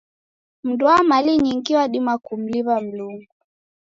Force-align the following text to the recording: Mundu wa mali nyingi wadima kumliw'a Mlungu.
Mundu 0.63 0.85
wa 0.85 1.03
mali 1.09 1.31
nyingi 1.43 1.71
wadima 1.75 2.13
kumliw'a 2.25 2.75
Mlungu. 2.85 3.31